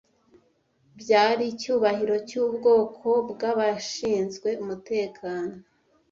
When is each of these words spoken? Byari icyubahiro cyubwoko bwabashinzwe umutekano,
Byari 0.99 1.43
icyubahiro 1.53 2.15
cyubwoko 2.29 3.09
bwabashinzwe 3.31 4.49
umutekano, 4.63 5.55